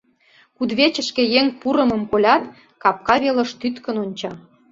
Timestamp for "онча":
4.03-4.31